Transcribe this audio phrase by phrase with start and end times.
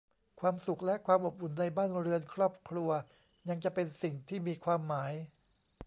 [0.39, 2.89] ความสุขและความอบอุ่นในบ้านเรือนครอบครัว
[3.49, 5.13] ยังจะเป็นสิ่งที่มีความหมาย